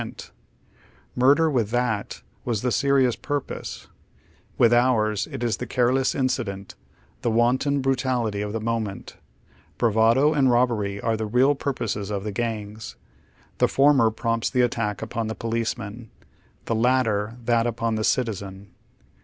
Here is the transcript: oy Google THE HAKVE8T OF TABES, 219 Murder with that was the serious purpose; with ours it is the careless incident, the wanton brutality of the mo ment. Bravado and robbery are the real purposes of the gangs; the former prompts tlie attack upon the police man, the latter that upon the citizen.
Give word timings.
oy 0.01 0.03
Google 0.03 0.15
THE 0.15 0.23
HAKVE8T 0.23 0.25
OF 0.25 0.25
TABES, 0.25 0.69
219 1.13 1.21
Murder 1.21 1.51
with 1.51 1.69
that 1.69 2.21
was 2.43 2.61
the 2.63 2.71
serious 2.71 3.15
purpose; 3.15 3.87
with 4.57 4.73
ours 4.73 5.27
it 5.31 5.43
is 5.43 5.57
the 5.57 5.67
careless 5.67 6.15
incident, 6.15 6.73
the 7.21 7.29
wanton 7.29 7.81
brutality 7.81 8.41
of 8.41 8.51
the 8.51 8.59
mo 8.59 8.79
ment. 8.79 9.17
Bravado 9.77 10.33
and 10.33 10.49
robbery 10.49 10.99
are 10.99 11.15
the 11.15 11.27
real 11.27 11.53
purposes 11.53 12.09
of 12.09 12.23
the 12.23 12.31
gangs; 12.31 12.95
the 13.59 13.67
former 13.67 14.09
prompts 14.09 14.49
tlie 14.49 14.65
attack 14.65 15.03
upon 15.03 15.27
the 15.27 15.35
police 15.35 15.77
man, 15.77 16.09
the 16.65 16.73
latter 16.73 17.37
that 17.45 17.67
upon 17.67 17.93
the 17.93 18.03
citizen. 18.03 18.71